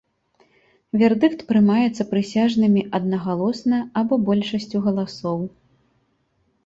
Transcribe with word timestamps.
Вердыкт 1.01 1.39
прымаецца 1.51 2.03
прысяжнымі 2.13 2.81
аднагалосна 3.01 3.77
або 4.03 4.13
большасцю 4.31 4.77
галасоў. 4.87 5.39